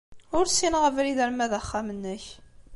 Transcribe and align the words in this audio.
Ur 0.37 0.45
ssineɣ 0.47 0.83
abrid 0.89 1.19
arma 1.25 1.45
d 1.51 1.53
axxam-nnek. 1.59 2.23